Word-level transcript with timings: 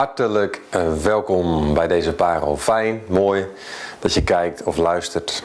Hartelijk 0.00 0.60
uh, 0.74 0.92
welkom 1.02 1.74
bij 1.74 1.88
deze 1.88 2.12
parel. 2.12 2.56
Fijn, 2.56 3.02
mooi 3.08 3.46
dat 3.98 4.14
je 4.14 4.22
kijkt 4.22 4.62
of 4.62 4.76
luistert. 4.76 5.42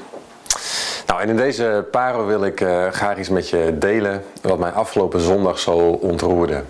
Nou, 1.08 1.22
en 1.22 1.30
in 1.30 1.38
deze 1.38 1.88
parel 1.92 2.26
wil 2.26 2.44
ik 2.44 2.62
uh, 2.62 2.88
graag 2.88 3.18
iets 3.18 3.30
met 3.30 3.50
je 3.50 3.76
delen 3.78 4.24
wat 4.42 4.60
mij 4.60 4.72
afgelopen 4.72 5.20
zondag 5.20 5.60
zo 5.60 5.78
ontroerde. 5.78 6.64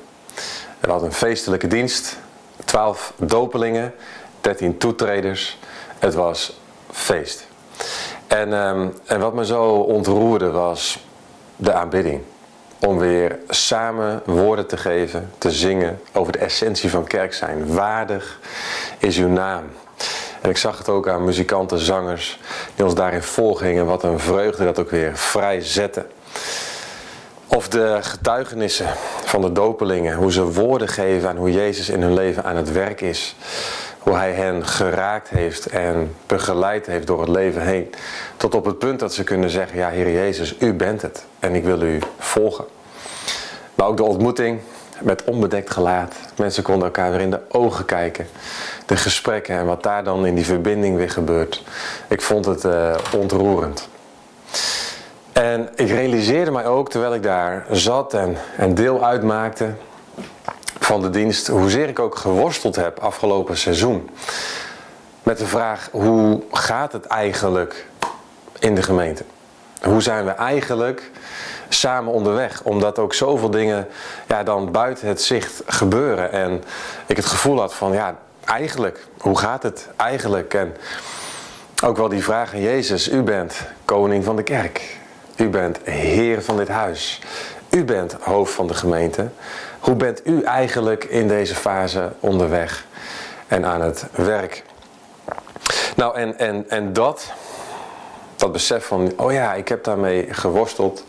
Er 0.79 0.89
had 0.89 1.01
een 1.01 1.13
feestelijke 1.13 1.67
dienst, 1.67 2.17
12 2.65 3.13
dopelingen, 3.17 3.93
13 4.41 4.77
toetreders. 4.77 5.59
Het 5.99 6.13
was 6.13 6.59
feest. 6.91 7.47
En, 8.27 8.53
um, 8.53 8.93
en 9.05 9.19
wat 9.19 9.33
me 9.33 9.45
zo 9.45 9.65
ontroerde 9.73 10.51
was 10.51 11.05
de 11.55 11.73
aanbidding 11.73 12.21
om 12.85 12.97
weer 12.97 13.39
samen 13.49 14.21
woorden 14.25 14.67
te 14.67 14.77
geven, 14.77 15.31
te 15.37 15.51
zingen 15.51 16.01
over 16.13 16.31
de 16.31 16.39
essentie 16.39 16.89
van 16.89 17.07
kerk 17.07 17.33
zijn. 17.33 17.73
Waardig 17.73 18.39
is 18.97 19.17
uw 19.17 19.27
naam. 19.27 19.63
En 20.41 20.49
ik 20.49 20.57
zag 20.57 20.77
het 20.77 20.89
ook 20.89 21.07
aan 21.07 21.23
muzikanten, 21.23 21.79
zangers 21.79 22.39
die 22.75 22.85
ons 22.85 22.95
daarin 22.95 23.23
volgingen. 23.23 23.85
Wat 23.85 24.03
een 24.03 24.19
vreugde 24.19 24.63
dat 24.63 24.79
ook 24.79 24.89
weer 24.89 25.17
vrij 25.17 25.61
zetten. 25.61 26.05
Of 27.47 27.67
de 27.67 27.97
getuigenissen 28.01 28.87
van 29.23 29.41
de 29.41 29.51
dopelingen. 29.51 30.15
Hoe 30.15 30.31
ze 30.31 30.51
woorden 30.51 30.87
geven 30.87 31.29
aan 31.29 31.37
hoe 31.37 31.51
Jezus 31.51 31.89
in 31.89 32.01
hun 32.01 32.13
leven 32.13 32.43
aan 32.43 32.55
het 32.55 32.71
werk 32.71 33.01
is. 33.01 33.35
Hoe 34.05 34.15
hij 34.15 34.33
hen 34.33 34.65
geraakt 34.65 35.29
heeft 35.29 35.65
en 35.65 36.15
begeleid 36.25 36.85
heeft 36.85 37.07
door 37.07 37.19
het 37.19 37.29
leven 37.29 37.61
heen. 37.61 37.93
Tot 38.37 38.55
op 38.55 38.65
het 38.65 38.79
punt 38.79 38.99
dat 38.99 39.13
ze 39.13 39.23
kunnen 39.23 39.49
zeggen, 39.49 39.77
ja 39.77 39.89
Heer 39.89 40.11
Jezus, 40.11 40.55
u 40.59 40.73
bent 40.73 41.01
het. 41.01 41.25
En 41.39 41.55
ik 41.55 41.63
wil 41.63 41.81
u 41.81 41.99
volgen. 42.17 42.65
Maar 43.75 43.87
ook 43.87 43.97
de 43.97 44.03
ontmoeting 44.03 44.59
met 45.01 45.23
onbedekt 45.23 45.69
gelaat. 45.69 46.15
Mensen 46.37 46.63
konden 46.63 46.83
elkaar 46.85 47.11
weer 47.11 47.21
in 47.21 47.31
de 47.31 47.39
ogen 47.49 47.85
kijken. 47.85 48.27
De 48.85 48.95
gesprekken 48.95 49.57
en 49.57 49.65
wat 49.65 49.83
daar 49.83 50.03
dan 50.03 50.25
in 50.25 50.35
die 50.35 50.45
verbinding 50.45 50.97
weer 50.97 51.09
gebeurt. 51.09 51.63
Ik 52.07 52.21
vond 52.21 52.45
het 52.45 52.63
uh, 52.63 52.95
ontroerend. 53.13 53.89
En 55.33 55.69
ik 55.75 55.89
realiseerde 55.89 56.51
mij 56.51 56.65
ook, 56.65 56.89
terwijl 56.89 57.13
ik 57.13 57.23
daar 57.23 57.65
zat 57.71 58.13
en, 58.13 58.37
en 58.57 58.75
deel 58.75 59.05
uitmaakte 59.05 59.73
van 60.85 61.01
de 61.01 61.09
dienst, 61.09 61.47
hoezeer 61.47 61.87
ik 61.87 61.99
ook 61.99 62.15
geworsteld 62.15 62.75
heb 62.75 62.99
afgelopen 62.99 63.57
seizoen. 63.57 64.09
Met 65.23 65.37
de 65.37 65.45
vraag, 65.45 65.89
hoe 65.91 66.41
gaat 66.51 66.91
het 66.91 67.05
eigenlijk 67.05 67.85
in 68.59 68.75
de 68.75 68.81
gemeente? 68.81 69.23
Hoe 69.81 70.01
zijn 70.01 70.25
we 70.25 70.31
eigenlijk 70.31 71.11
samen 71.69 72.13
onderweg. 72.13 72.61
Omdat 72.63 72.99
ook 72.99 73.13
zoveel 73.13 73.49
dingen 73.49 73.87
ja, 74.27 74.43
dan 74.43 74.71
buiten 74.71 75.07
het 75.07 75.21
zicht 75.21 75.61
gebeuren. 75.65 76.31
En 76.31 76.63
ik 77.05 77.15
het 77.15 77.25
gevoel 77.25 77.59
had 77.59 77.73
van 77.73 77.93
ja, 77.93 78.15
eigenlijk, 78.45 79.07
hoe 79.17 79.37
gaat 79.37 79.63
het 79.63 79.87
eigenlijk? 79.95 80.53
En 80.53 80.75
ook 81.83 81.97
wel 81.97 82.09
die 82.09 82.23
vraag 82.23 82.53
aan 82.53 82.61
Jezus, 82.61 83.09
u 83.09 83.21
bent 83.21 83.61
koning 83.85 84.23
van 84.23 84.35
de 84.35 84.43
kerk. 84.43 84.97
U 85.35 85.49
bent 85.49 85.79
heer 85.83 86.41
van 86.43 86.57
dit 86.57 86.67
huis. 86.67 87.21
U 87.75 87.83
bent 87.83 88.13
hoofd 88.19 88.53
van 88.53 88.67
de 88.67 88.73
gemeente. 88.73 89.29
Hoe 89.79 89.95
bent 89.95 90.21
u 90.27 90.43
eigenlijk 90.43 91.03
in 91.03 91.27
deze 91.27 91.55
fase 91.55 92.11
onderweg 92.19 92.85
en 93.47 93.65
aan 93.65 93.81
het 93.81 94.05
werk? 94.11 94.63
Nou, 95.95 96.15
en, 96.15 96.39
en, 96.39 96.69
en 96.69 96.93
dat, 96.93 97.31
dat 98.35 98.51
besef 98.51 98.85
van, 98.85 99.13
oh 99.15 99.31
ja, 99.31 99.53
ik 99.53 99.67
heb 99.67 99.83
daarmee 99.83 100.33
geworsteld 100.33 101.03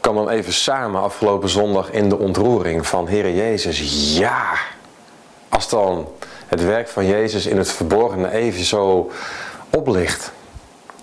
kwam 0.00 0.14
dan 0.14 0.28
even 0.28 0.52
samen 0.52 1.02
afgelopen 1.02 1.48
zondag 1.48 1.90
in 1.90 2.08
de 2.08 2.18
ontroering 2.18 2.86
van 2.86 3.08
Heere 3.08 3.34
Jezus. 3.34 4.16
Ja, 4.16 4.52
als 5.48 5.68
dan 5.68 6.08
het 6.46 6.64
werk 6.64 6.88
van 6.88 7.06
Jezus 7.06 7.46
in 7.46 7.58
het 7.58 7.72
verborgene 7.72 8.30
even 8.30 8.64
zo 8.64 9.10
oplicht. 9.70 10.32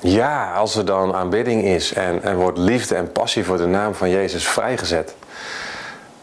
Ja, 0.02 0.54
als 0.54 0.76
er 0.76 0.86
dan 0.86 1.14
aanbidding 1.14 1.64
is 1.64 1.94
en 1.94 2.24
er 2.24 2.36
wordt 2.36 2.58
liefde 2.58 2.96
en 2.96 3.12
passie 3.12 3.46
voor 3.46 3.58
de 3.58 3.66
naam 3.66 3.94
van 3.96 4.10
Jezus 4.10 4.48
vrijgezet. 4.48 5.16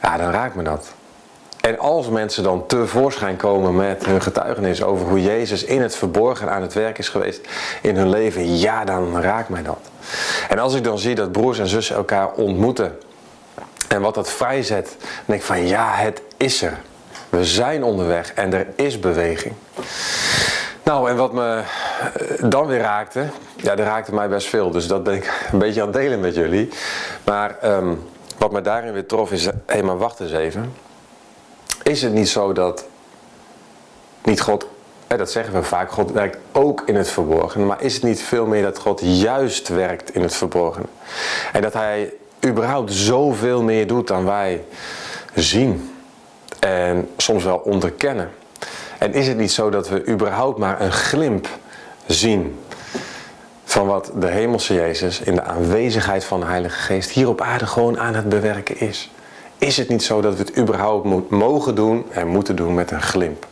Ja, 0.03 0.17
dan 0.17 0.31
raakt 0.31 0.55
me 0.55 0.63
dat. 0.63 0.93
En 1.61 1.79
als 1.79 2.09
mensen 2.09 2.43
dan 2.43 2.67
tevoorschijn 2.67 3.37
komen 3.37 3.77
met 3.77 4.07
hun 4.07 4.23
getuigenis 4.23 4.83
over 4.83 5.07
hoe 5.07 5.23
Jezus 5.23 5.65
in 5.65 5.83
het 5.83 5.97
verborgen 5.97 6.51
aan 6.51 6.63
het 6.63 6.73
werk 6.73 6.99
is 6.99 7.09
geweest 7.09 7.49
in 7.83 7.97
hun 7.97 8.09
leven, 8.09 8.59
ja, 8.59 8.85
dan 8.85 9.21
raakt 9.21 9.49
mij 9.49 9.63
dat. 9.63 9.91
En 10.49 10.59
als 10.59 10.75
ik 10.75 10.85
dan 10.85 10.99
zie 10.99 11.15
dat 11.15 11.33
broers 11.33 11.59
en 11.59 11.67
zussen 11.67 11.97
elkaar 11.97 12.33
ontmoeten 12.33 12.99
en 13.89 14.01
wat 14.01 14.15
dat 14.15 14.31
vrijzet, 14.31 14.97
dan 14.99 15.09
denk 15.25 15.41
ik 15.41 15.47
van 15.47 15.67
ja, 15.67 15.93
het 15.95 16.23
is 16.37 16.63
er. 16.63 16.81
We 17.29 17.45
zijn 17.45 17.85
onderweg 17.85 18.33
en 18.35 18.53
er 18.53 18.67
is 18.77 18.99
beweging. 18.99 19.55
Nou, 20.83 21.11
en 21.11 21.17
wat 21.17 21.33
me 21.33 21.63
dan 22.41 22.67
weer 22.67 22.81
raakte, 22.81 23.27
ja, 23.57 23.75
dat 23.75 23.87
raakte 23.87 24.15
mij 24.15 24.29
best 24.29 24.49
veel, 24.49 24.71
dus 24.71 24.87
dat 24.87 25.03
ben 25.03 25.15
ik 25.15 25.49
een 25.53 25.59
beetje 25.59 25.81
aan 25.81 25.87
het 25.87 25.97
delen 25.97 26.21
met 26.21 26.35
jullie. 26.35 26.69
Maar 27.25 27.57
um, 27.65 28.03
wat 28.39 28.53
me 28.53 28.61
daarin 28.61 28.93
weer 28.93 29.07
trof 29.07 29.33
is, 29.33 29.49
hé, 29.67 29.83
maar 29.83 29.99
wacht 29.99 30.21
eens 30.21 30.33
even. 30.33 30.75
Is 31.83 32.03
het 32.03 32.13
niet 32.13 32.29
zo 32.29 32.53
dat 32.53 32.85
niet 34.23 34.41
God, 34.41 34.67
dat 35.07 35.31
zeggen 35.31 35.55
we 35.55 35.63
vaak, 35.63 35.91
God 35.91 36.13
werkt 36.13 36.39
ook 36.53 36.83
in 36.87 36.95
het 36.95 37.09
verborgen. 37.11 37.67
Maar 37.67 37.83
is 37.83 37.95
het 37.95 38.03
niet 38.03 38.23
veel 38.23 38.47
meer 38.47 38.63
dat 38.63 38.79
God 38.79 39.01
juist 39.03 39.69
werkt 39.69 40.15
in 40.15 40.23
het 40.23 40.35
verborgen? 40.35 40.87
En 41.53 41.63
dat 41.63 41.73
Hij 41.73 42.13
überhaupt 42.47 42.93
zoveel 42.93 43.63
meer 43.63 43.87
doet 43.87 44.09
dan 44.09 44.25
wij 44.25 44.65
zien. 45.35 45.95
En 46.61 47.09
soms 47.17 47.45
wel 47.45 47.57
onderkennen. 47.57 48.31
En 48.99 49.13
is 49.13 49.29
het 49.29 49.37
niet 49.37 49.53
zo 49.53 49.71
dat 49.71 49.89
we 49.89 50.07
überhaupt 50.07 50.59
maar 50.59 50.81
een 50.81 50.93
glimp 50.93 51.49
zien 52.07 52.59
van 53.65 53.87
wat 53.87 54.11
de 54.15 54.27
hemelse 54.27 54.75
Jezus 54.75 55.21
in 55.21 55.35
de 55.35 55.43
aanwezigheid 55.43 56.25
van 56.25 56.41
de 56.41 56.47
Heilige 56.47 56.79
Geest 56.79 57.11
hier 57.11 57.29
op 57.29 57.41
aarde 57.41 57.67
gewoon 57.67 57.99
aan 57.99 58.15
het 58.15 58.29
bewerken 58.29 58.81
is? 58.81 59.11
Is 59.59 59.77
het 59.77 59.89
niet 59.89 60.03
zo 60.03 60.21
dat 60.21 60.33
we 60.37 60.39
het 60.39 60.59
überhaupt 60.59 61.31
mogen 61.31 61.75
doen 61.75 62.07
en 62.11 62.27
moeten 62.27 62.57
doen 62.57 62.75
met 62.75 62.91
een 62.91 63.03
glimp? 63.03 63.47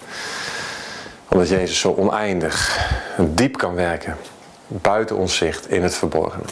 Omdat 1.29 1.49
Jezus 1.49 1.81
zo 1.81 1.95
oneindig 1.95 2.89
diep 3.19 3.57
kan 3.57 3.75
werken, 3.75 4.17
buiten 4.67 5.17
ons 5.17 5.37
zicht, 5.37 5.71
in 5.71 5.83
het 5.83 5.95
verborgene. 5.95 6.45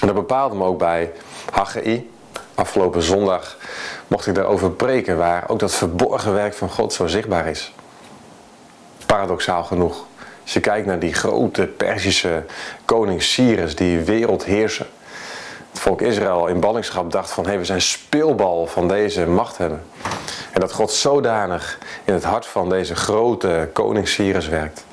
En 0.00 0.06
dat 0.06 0.14
bepaalde 0.14 0.54
me 0.54 0.64
ook 0.64 0.78
bij 0.78 1.12
Haggai. 1.50 2.10
Afgelopen 2.54 3.02
zondag 3.02 3.56
mocht 4.06 4.26
ik 4.26 4.34
daarover 4.34 4.70
preken, 4.70 5.16
waar 5.16 5.44
ook 5.48 5.58
dat 5.58 5.74
verborgen 5.74 6.32
werk 6.32 6.54
van 6.54 6.70
God 6.70 6.92
zo 6.92 7.06
zichtbaar 7.06 7.46
is. 7.46 7.74
Paradoxaal 9.06 9.64
genoeg. 9.64 10.04
Als 10.46 10.54
je 10.54 10.60
kijkt 10.60 10.86
naar 10.86 10.98
die 10.98 11.14
grote 11.14 11.66
Persische 11.66 12.44
koning 12.84 13.22
Cyrus, 13.22 13.76
die 13.76 13.98
wereldheerser 13.98 14.86
het 15.76 15.84
volk 15.84 16.00
Israël 16.00 16.46
in 16.46 16.60
ballingschap 16.60 17.12
dacht 17.12 17.30
van 17.30 17.44
hé, 17.44 17.50
hey, 17.50 17.58
we 17.58 17.64
zijn 17.64 17.80
speelbal 17.80 18.66
van 18.66 18.88
deze 18.88 19.26
machthebber. 19.26 19.78
En 20.52 20.60
dat 20.60 20.72
God 20.72 20.90
zodanig 20.90 21.78
in 22.04 22.12
het 22.12 22.24
hart 22.24 22.46
van 22.46 22.68
deze 22.68 22.94
grote 22.94 23.68
koning 23.72 24.08
Cyrus 24.08 24.48
werkt. 24.48 24.84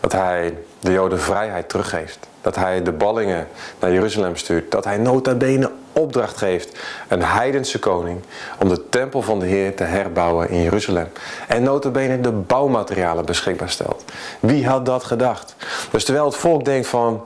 Dat 0.00 0.12
hij 0.12 0.56
de 0.78 0.92
Joden 0.92 1.20
vrijheid 1.20 1.68
teruggeeft. 1.68 2.18
Dat 2.40 2.56
hij 2.56 2.82
de 2.82 2.92
ballingen 2.92 3.48
naar 3.78 3.92
Jeruzalem 3.92 4.36
stuurt. 4.36 4.70
Dat 4.70 4.84
hij 4.84 4.96
nota 4.96 5.34
bene 5.34 5.70
opdracht 5.92 6.36
geeft. 6.36 6.78
Een 7.08 7.22
heidense 7.22 7.78
koning 7.78 8.20
om 8.58 8.68
de 8.68 8.88
tempel 8.88 9.22
van 9.22 9.38
de 9.38 9.46
Heer 9.46 9.76
te 9.76 9.84
herbouwen 9.84 10.48
in 10.48 10.62
Jeruzalem. 10.62 11.08
En 11.48 11.62
nota 11.62 11.88
bene 11.88 12.20
de 12.20 12.32
bouwmaterialen 12.32 13.24
beschikbaar 13.24 13.70
stelt. 13.70 14.04
Wie 14.40 14.66
had 14.66 14.86
dat 14.86 15.04
gedacht? 15.04 15.54
Dus 15.90 16.04
terwijl 16.04 16.26
het 16.26 16.36
volk 16.36 16.64
denkt 16.64 16.86
van, 16.86 17.24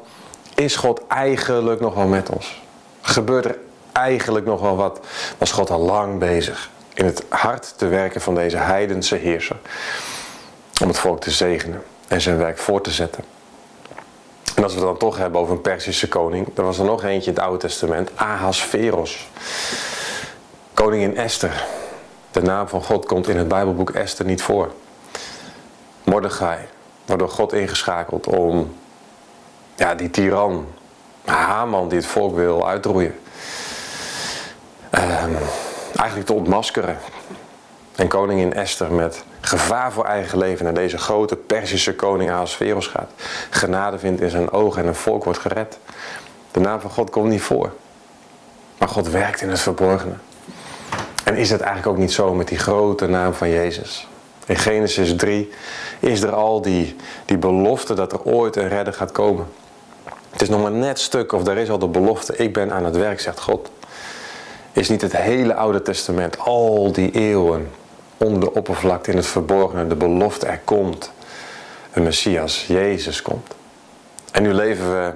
is 0.55 0.77
God 0.77 1.01
eigenlijk 1.07 1.81
nog 1.81 1.95
wel 1.95 2.07
met 2.07 2.31
ons? 2.31 2.63
gebeurt 3.05 3.45
er 3.45 3.59
eigenlijk 3.93 4.47
nog 4.47 4.61
wel 4.61 4.77
wat. 4.77 5.01
Was 5.39 5.53
God 5.53 5.71
al 5.71 5.81
lang 5.81 6.19
bezig 6.19 6.71
in 6.95 7.05
het 7.05 7.25
hart 7.29 7.75
te 7.77 7.87
werken 7.87 8.21
van 8.21 8.35
deze 8.35 8.57
heidense 8.57 9.17
heerser. 9.17 9.57
Om 10.83 10.89
het 10.89 10.99
volk 10.99 11.21
te 11.21 11.31
zegenen 11.31 11.83
en 12.09 12.21
zijn 12.21 12.39
werk 12.39 12.59
voort 12.59 12.85
te 12.85 12.91
zetten. 12.91 13.34
En 14.55 14.63
als 14.63 14.73
we 14.73 14.79
het 14.79 14.89
dan 14.89 14.99
toch 14.99 15.17
hebben 15.17 15.41
over 15.41 15.55
een 15.55 15.61
Persische 15.61 16.09
koning, 16.09 16.49
er 16.55 16.63
was 16.63 16.79
er 16.79 16.85
nog 16.85 17.03
eentje 17.03 17.31
in 17.31 17.37
het 17.37 17.45
Oude 17.45 17.59
Testament, 17.59 18.11
Ahasveros. 18.15 19.29
Koningin 20.75 21.17
Esther. 21.17 21.67
De 22.31 22.43
naam 22.43 22.69
van 22.69 22.83
God 22.83 23.07
komt 23.07 23.29
in 23.29 23.37
het 23.37 23.49
Bijbelboek 23.49 23.91
Esther 23.91 24.25
niet 24.25 24.43
voor. 24.43 24.73
Mordechai, 26.05 26.59
waardoor 27.07 27.29
God 27.29 27.53
ingeschakeld 27.53 28.27
om 28.27 28.75
ja, 29.75 29.95
die 29.95 30.11
tiran 30.11 30.67
Haman 31.25 31.89
die 31.89 31.99
het 31.99 32.07
volk 32.07 32.35
wil 32.35 32.69
uitroeien. 32.69 33.15
Ehm, 34.91 35.35
eigenlijk 35.97 36.27
te 36.27 36.33
ontmaskeren. 36.33 36.99
En 37.95 38.09
koningin 38.09 38.55
Esther 38.55 38.93
met 38.93 39.25
gevaar 39.41 39.93
voor 39.93 40.05
eigen 40.05 40.39
leven 40.39 40.65
naar 40.65 40.75
deze 40.75 40.99
grote 40.99 41.37
Persische 41.37 41.95
koning 41.95 42.31
Ahasveros 42.31 42.87
gaat. 42.87 43.11
Genade 43.51 43.99
vindt 43.99 44.21
in 44.21 44.31
zijn 44.31 44.51
ogen 44.51 44.83
en 44.83 44.89
een 44.89 44.95
volk 44.95 45.25
wordt 45.25 45.39
gered. 45.39 45.79
De 46.51 46.61
naam 46.61 46.81
van 46.81 46.91
God 46.91 47.11
komt 47.11 47.29
niet 47.29 47.43
voor. 47.43 47.73
Maar 48.79 48.89
God 48.89 49.09
werkt 49.09 49.41
in 49.41 49.49
het 49.49 49.61
verborgene. 49.61 50.15
En 51.25 51.37
is 51.37 51.51
het 51.51 51.61
eigenlijk 51.61 51.97
ook 51.97 52.03
niet 52.03 52.13
zo 52.13 52.35
met 52.35 52.49
die 52.49 52.59
grote 52.59 53.07
naam 53.07 53.35
van 53.35 53.49
Jezus? 53.49 54.09
In 54.47 54.57
Genesis 54.57 55.17
3 55.17 55.53
is 56.01 56.23
er 56.23 56.33
al 56.33 56.63
die, 56.63 56.97
die 57.25 57.39
belofte 57.39 57.95
dat 57.95 58.13
er 58.13 58.23
ooit 58.23 58.57
een 58.57 58.69
redder 58.69 58.95
gaat 58.95 59.13
komen. 59.13 59.47
Het 60.31 60.43
is 60.43 60.49
nog 60.49 60.63
maar 60.63 60.73
net 60.73 60.99
stuk 60.99 61.33
of 61.33 61.47
er 61.47 61.57
is 61.57 61.71
al 61.71 61.79
de 61.79 61.87
belofte, 61.87 62.37
ik 62.37 62.53
ben 62.53 62.73
aan 62.73 62.85
het 62.85 62.97
werk, 62.97 63.21
zegt 63.21 63.41
God. 63.41 63.71
Is 64.73 64.89
niet 64.89 65.01
het 65.01 65.17
hele 65.17 65.55
Oude 65.55 65.83
Testament, 65.83 66.39
al 66.39 66.93
die 66.93 67.11
eeuwen, 67.11 67.71
onder 68.17 68.41
de 68.41 68.53
oppervlakte 68.53 69.11
in 69.11 69.17
het 69.17 69.27
verborgene, 69.27 69.87
de 69.87 69.95
belofte 69.95 70.47
er 70.47 70.61
komt. 70.65 71.13
Een 71.93 72.03
Messias, 72.03 72.67
Jezus 72.67 73.23
komt. 73.23 73.55
En 74.33 74.43
nu 74.43 74.53
leven 74.53 74.91
we 74.91 75.13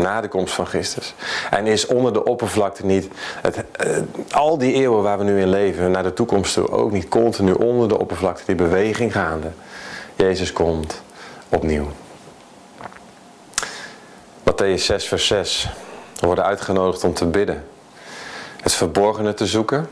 na 0.00 0.20
de 0.20 0.28
komst 0.28 0.54
van 0.54 0.66
Christus. 0.66 1.14
En 1.50 1.66
is 1.66 1.86
onder 1.86 2.12
de 2.12 2.24
oppervlakte 2.24 2.86
niet, 2.86 3.08
het, 3.42 3.64
eh, 3.72 3.96
al 4.30 4.58
die 4.58 4.74
eeuwen 4.74 5.02
waar 5.02 5.18
we 5.18 5.24
nu 5.24 5.40
in 5.40 5.48
leven, 5.48 5.90
naar 5.90 6.02
de 6.02 6.12
toekomst 6.12 6.54
toe, 6.54 6.70
ook 6.70 6.92
niet 6.92 7.08
continu 7.08 7.52
onder 7.52 7.88
de 7.88 7.98
oppervlakte, 7.98 8.42
die 8.46 8.54
beweging 8.54 9.12
gaande. 9.12 9.50
Jezus 10.16 10.52
komt 10.52 11.02
opnieuw. 11.48 11.90
Matthäus 14.42 14.84
6, 14.84 15.08
vers 15.08 15.26
6. 15.26 15.68
We 16.20 16.26
worden 16.26 16.44
uitgenodigd 16.44 17.04
om 17.04 17.14
te 17.14 17.26
bidden. 17.26 17.64
Het 18.62 18.72
verborgene 18.72 19.34
te 19.34 19.46
zoeken. 19.46 19.88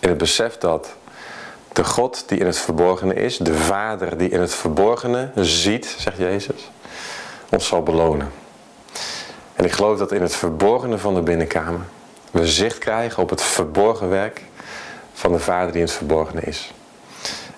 In 0.00 0.08
het 0.08 0.18
besef 0.18 0.58
dat 0.58 0.94
de 1.76 1.84
God 1.84 2.24
die 2.26 2.38
in 2.38 2.46
het 2.46 2.58
verborgene 2.58 3.14
is, 3.14 3.38
de 3.38 3.54
Vader 3.54 4.18
die 4.18 4.28
in 4.28 4.40
het 4.40 4.54
verborgene 4.54 5.30
ziet, 5.34 5.96
zegt 5.98 6.16
Jezus, 6.16 6.70
ons 7.48 7.66
zal 7.66 7.82
belonen. 7.82 8.32
En 9.54 9.64
ik 9.64 9.72
geloof 9.72 9.98
dat 9.98 10.12
in 10.12 10.22
het 10.22 10.34
verborgene 10.34 10.98
van 10.98 11.14
de 11.14 11.20
binnenkamer 11.20 11.80
we 12.30 12.46
zicht 12.46 12.78
krijgen 12.78 13.22
op 13.22 13.30
het 13.30 13.42
verborgen 13.42 14.08
werk 14.08 14.42
van 15.12 15.32
de 15.32 15.38
Vader 15.38 15.72
die 15.72 15.80
in 15.80 15.86
het 15.86 15.96
verborgene 15.96 16.40
is. 16.40 16.72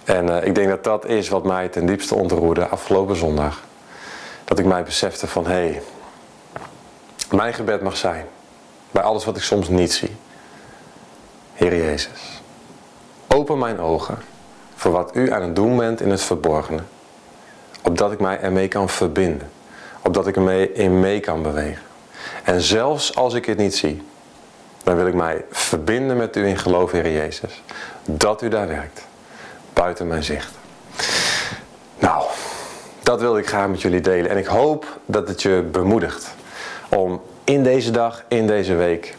En 0.04 0.26
uh, 0.26 0.44
ik 0.44 0.54
denk 0.54 0.68
dat 0.68 0.84
dat 0.84 1.06
is 1.06 1.28
wat 1.28 1.44
mij 1.44 1.68
ten 1.68 1.86
diepste 1.86 2.14
ontroerde 2.14 2.66
afgelopen 2.66 3.16
zondag. 3.16 3.62
Dat 4.44 4.58
ik 4.58 4.64
mij 4.64 4.82
besefte 4.82 5.26
van 5.26 5.46
hé, 5.46 5.52
hey, 5.52 5.82
mijn 7.30 7.54
gebed 7.54 7.82
mag 7.82 7.96
zijn, 7.96 8.26
bij 8.90 9.02
alles 9.02 9.24
wat 9.24 9.36
ik 9.36 9.42
soms 9.42 9.68
niet 9.68 9.92
zie. 9.92 10.16
Heer 11.54 11.76
Jezus, 11.76 12.37
open 13.38 13.58
mijn 13.58 13.80
ogen 13.80 14.18
voor 14.74 14.92
wat 14.92 15.10
u 15.14 15.32
aan 15.32 15.42
het 15.42 15.56
doen 15.56 15.76
bent 15.76 16.00
in 16.00 16.10
het 16.10 16.22
verborgene. 16.22 16.80
Opdat 17.82 18.12
ik 18.12 18.20
mij 18.20 18.40
ermee 18.40 18.68
kan 18.68 18.88
verbinden. 18.88 19.50
Opdat 20.02 20.26
ik 20.26 20.36
ermee 20.36 20.72
in 20.72 21.00
mee 21.00 21.20
kan 21.20 21.42
bewegen. 21.42 21.82
En 22.44 22.60
zelfs 22.60 23.14
als 23.14 23.34
ik 23.34 23.44
het 23.44 23.58
niet 23.58 23.76
zie, 23.76 24.02
dan 24.82 24.96
wil 24.96 25.06
ik 25.06 25.14
mij 25.14 25.44
verbinden 25.50 26.16
met 26.16 26.36
u 26.36 26.46
in 26.46 26.58
geloof, 26.58 26.90
Heer 26.90 27.12
Jezus. 27.12 27.62
Dat 28.04 28.42
u 28.42 28.48
daar 28.48 28.68
werkt, 28.68 29.06
buiten 29.72 30.06
mijn 30.06 30.22
zicht. 30.22 30.52
Nou, 31.98 32.24
dat 33.02 33.20
wilde 33.20 33.38
ik 33.38 33.48
graag 33.48 33.68
met 33.68 33.82
jullie 33.82 34.00
delen. 34.00 34.30
En 34.30 34.36
ik 34.36 34.46
hoop 34.46 34.98
dat 35.06 35.28
het 35.28 35.42
je 35.42 35.68
bemoedigt 35.70 36.34
om 36.88 37.22
in 37.44 37.62
deze 37.62 37.90
dag, 37.90 38.24
in 38.28 38.46
deze 38.46 38.74
week, 38.74 39.16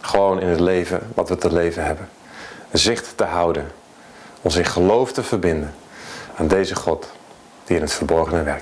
gewoon 0.00 0.40
in 0.40 0.48
het 0.48 0.60
leven 0.60 1.00
wat 1.14 1.28
we 1.28 1.36
te 1.36 1.52
leven 1.52 1.84
hebben, 1.84 2.08
zicht 2.72 3.12
te 3.16 3.24
houden. 3.24 3.70
Ons 4.42 4.56
in 4.56 4.64
geloof 4.64 5.12
te 5.12 5.22
verbinden 5.22 5.74
aan 6.36 6.48
deze 6.48 6.74
God 6.74 7.06
die 7.64 7.76
in 7.76 7.82
het 7.82 7.92
verborgene 7.92 8.42
werkt. 8.42 8.56